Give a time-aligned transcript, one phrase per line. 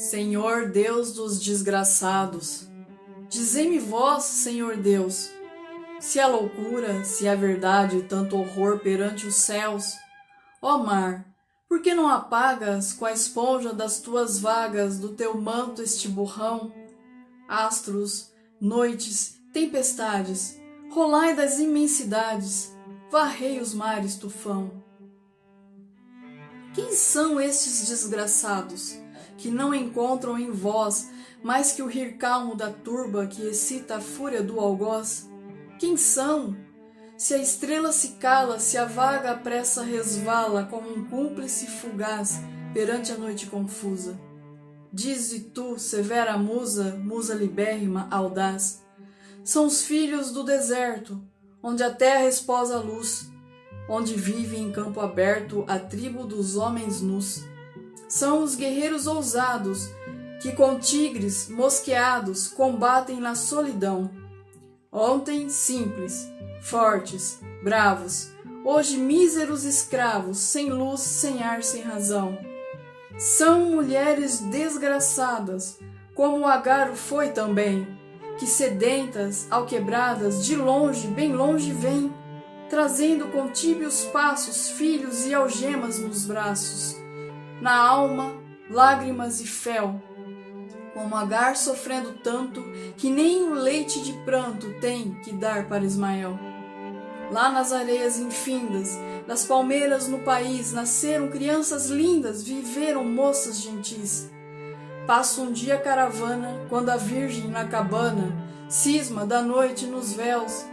[0.00, 2.66] Senhor Deus dos desgraçados,
[3.28, 5.28] dizei-me vós, Senhor Deus,
[6.00, 9.92] se é loucura, se é verdade tanto horror perante os céus.
[10.62, 11.26] Ó mar,
[11.68, 16.72] por que não apagas com a esponja das tuas vagas do teu manto este borrão?
[17.46, 20.58] Astros, noites, tempestades,
[20.90, 22.74] rolai das imensidades,
[23.10, 24.82] varrei os mares tufão.
[26.72, 28.98] Quem são estes desgraçados?
[29.40, 31.10] Que não encontram em vós
[31.42, 35.28] mais que o rir calmo da turba que excita a fúria do algoz?
[35.78, 36.54] Quem são?
[37.16, 42.40] Se a estrela se cala, se a vaga pressa resvala como um cúmplice fugaz
[42.74, 44.20] perante a noite confusa.
[44.92, 48.84] Dize tu, severa musa, musa libérrima, audaz,
[49.42, 51.22] são os filhos do deserto,
[51.62, 53.30] onde a terra esposa a luz,
[53.88, 57.42] onde vive em campo aberto a tribo dos homens nus
[58.10, 59.88] são os guerreiros ousados
[60.42, 64.10] que com tigres mosqueados combatem na solidão.
[64.90, 66.28] Ontem simples,
[66.60, 68.32] fortes, bravos,
[68.64, 72.36] hoje míseros escravos, sem luz, sem ar, sem razão.
[73.16, 75.78] São mulheres desgraçadas,
[76.12, 77.86] como o Agaro foi também,
[78.40, 82.12] que sedentas, alquebradas, de longe, bem longe vêm,
[82.68, 87.00] trazendo com tíbios passos filhos e algemas nos braços
[87.60, 88.32] na alma
[88.70, 90.00] lágrimas e fel,
[90.94, 92.62] como Agar sofrendo tanto
[92.96, 96.38] que nem o leite de pranto tem que dar para Ismael.
[97.30, 104.28] Lá nas areias infindas, das palmeiras no país, nasceram crianças lindas, viveram moças gentis.
[105.06, 108.32] Passa um dia a caravana, quando a virgem na cabana
[108.68, 110.64] cisma da noite nos véus.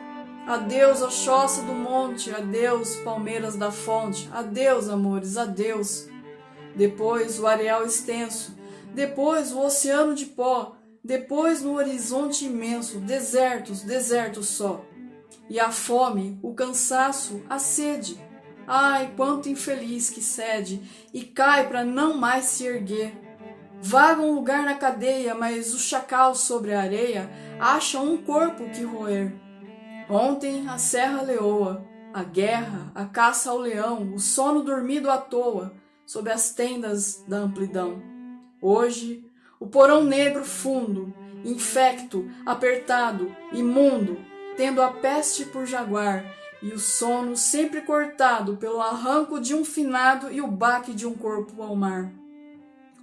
[0.48, 6.08] Adeus, choça do monte, adeus, palmeiras da fonte, adeus, amores, adeus
[6.78, 8.56] depois o areal extenso,
[8.94, 14.86] depois o oceano de pó, depois no horizonte imenso, desertos, desertos só.
[15.50, 18.22] E a fome, o cansaço, a sede.
[18.68, 20.82] Ai, quanto infeliz que cede
[21.14, 23.14] e cai para não mais se erguer.
[23.82, 27.30] Vaga um lugar na cadeia, mas o chacal sobre a areia
[27.60, 29.34] acha um corpo que roer.
[30.10, 35.74] Ontem a serra leoa, a guerra, a caça ao leão, o sono dormido à toa,
[36.08, 38.02] sob as tendas da amplidão.
[38.62, 39.24] Hoje,
[39.60, 41.14] o porão negro fundo,
[41.44, 44.18] infecto, apertado, imundo,
[44.56, 46.26] tendo a peste por jaguar,
[46.64, 51.14] e o sono sempre cortado pelo arranco de um finado e o baque de um
[51.14, 52.12] corpo ao mar.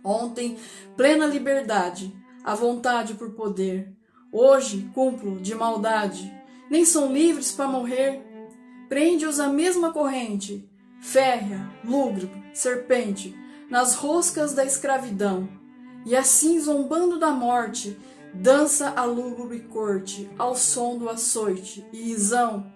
[0.03, 0.59] Ontem,
[0.97, 3.93] plena liberdade, a vontade por poder.
[4.33, 6.33] Hoje, cumplo de maldade.
[6.69, 8.21] Nem são livres para morrer.
[8.89, 10.69] Prende-os a mesma corrente,
[11.05, 13.37] férrea, lúgubre, serpente,
[13.69, 15.47] nas roscas da escravidão,
[16.07, 17.97] e assim zombando da morte,
[18.33, 22.73] dança a lúgubre corte, ao som do açoite e risão.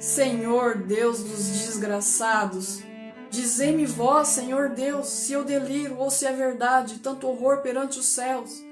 [0.00, 2.82] Senhor Deus dos desgraçados,
[3.30, 8.06] dizei-me vós, Senhor Deus, se eu deliro ou se é verdade tanto horror perante os
[8.06, 8.62] céus.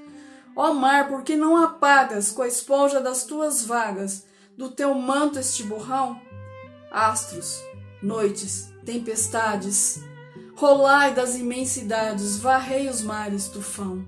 [0.56, 4.26] Ó mar, por que não apagas com a esponja das tuas vagas
[4.56, 6.20] do teu manto este borrão?
[6.90, 7.58] Astros,
[8.02, 10.02] noites, tempestades,
[10.54, 14.04] rolai das imensidades, varrei os mares, tufão.